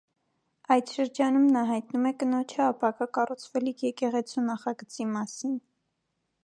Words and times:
Այդ 0.75 0.93
շրջանում 0.93 1.45
նա 1.57 1.63
հայտնում 1.71 2.07
է 2.11 2.13
կնոջը 2.23 2.65
ապագա 2.69 3.09
կառուցվելիք 3.19 3.85
եկեղեցու 3.89 4.47
նախագծի 4.49 5.11
մասին։ 5.15 5.55